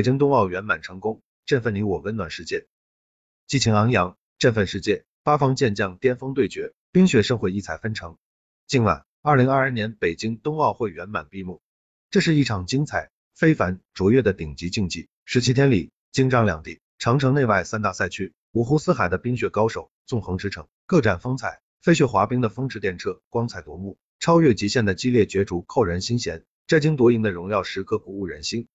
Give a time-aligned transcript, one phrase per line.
[0.00, 2.66] 北京冬奥圆满成功，振奋你我，温暖世界。
[3.46, 8.16] 激情昂扬，振奋世界，八方健将巅峰对决，冰雪盛会异彩纷呈。
[8.66, 11.60] 今晚，二零二二年北京冬奥会圆满闭幕，
[12.10, 15.10] 这是一场精彩、非凡、卓越的顶级竞技。
[15.26, 21.60] 十七天里，京张两地、长城内外三大赛区，五湖四海的冰雪高手纵横驰骋，各展风采。
[21.82, 26.46] 飞雪滑冰的风驰电掣，光彩夺目；超越极限的激烈角逐，扣人心弦。
[26.66, 28.66] 摘金夺银的荣耀时刻，鼓舞人心。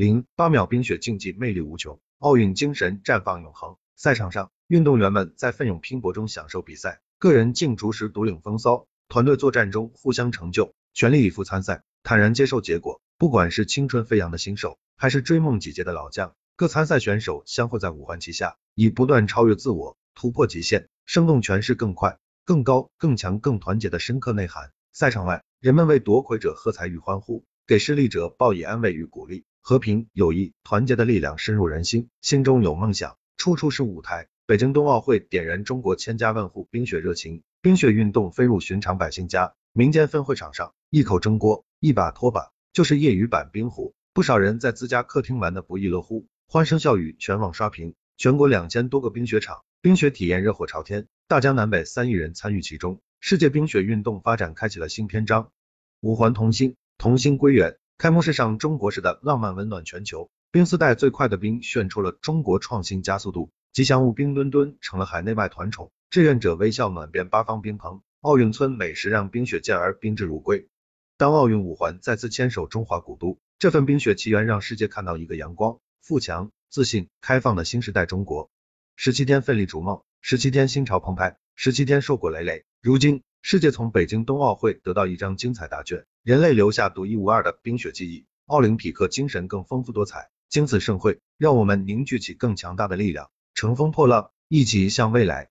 [0.00, 3.76] 零八秒冰雪竞技魅力无穷，奥运精神绽放永恒。
[3.96, 13.02] 赛场上，运动员们在奋勇拼搏中享受比赛，个人竞逐时独领风骚，团队作战中互相成就，全力以赴参赛，坦然接受结果。
[13.18, 24.72] 不管是青春飞扬的新手，还是追梦几届的老将，各参赛选手相会在五环旗下，以不断超越自我、突破极限、生动诠释更快、更高、更强、更团结的深刻内涵。
[24.94, 29.44] 赛场外，人们为夺魁者喝彩与欢呼，给失利者报以安慰与鼓励。
[29.60, 34.26] 和平、友谊、团结的力量深入人心，心中有梦想，处处是舞台。
[34.44, 39.54] 北京冬奥会点燃中国千家万户冰雪热情，冰雪运动飞入寻常百姓家。
[39.72, 43.94] 民间分会场上，一口蒸锅，一把拖把，就是业余版冰壶。
[44.12, 47.94] 不少人在自家客厅玩的不亦乐乎，欢声笑语，全网刷屏。
[48.16, 55.52] 全国两千多个冰雪场，冰雪体验热火朝天，大江南北三亿人参与其中，世界冰雪运动发展开启了新篇章。
[56.00, 57.78] 五环同心，同心归元。
[57.96, 60.30] 开幕式上，中国式的浪漫温暖全球。
[60.52, 68.02] 冰丝带最快的冰炫出了中国创新加速度，吉祥物冰墩墩成了海内外团宠，志愿者微笑暖遍八方冰棚。
[68.20, 70.68] 奥运村美食让冰雪健儿宾至如归。
[71.16, 78.50] 当奥运五环再次牵手中华古都，这份冰雪奇缘让世界看到一个阳光、富强、自信、开放的新时代中国。
[78.96, 82.66] 十七天奋力逐梦，十七天心潮澎湃，十七天硕果累累。
[82.82, 86.04] 如今，世界从北京冬奥会得到一张精彩答卷。
[86.22, 90.28] 人类留下独一无二的冰雪记忆，奥林匹克精神更丰富多彩。
[90.50, 95.48] 经此盛会，让我们凝聚起更强大的力量，乘风破浪，一起向未来。